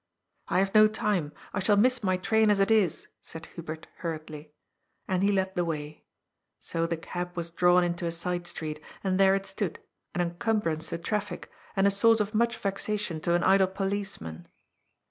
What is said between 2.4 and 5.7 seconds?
as it is," said Hubert hurriedly. And he led the